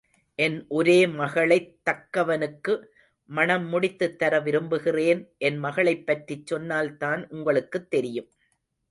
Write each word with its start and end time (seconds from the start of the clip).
என் 0.39 0.65
ஒரே 0.67 1.07
மகளைத் 1.07 1.81
தக்கவனுக்கு 1.89 2.73
மணம் 3.29 3.67
முடித்துத் 3.67 4.19
தர 4.19 4.39
விரும்புகிறேன். 4.39 5.21
என் 5.37 5.57
மகளைப் 5.57 6.05
பற்றிச் 6.05 6.45
சொன்னால்தான் 6.45 7.27
உங்களுக்குத் 7.29 7.89
தெரியும். 7.89 8.29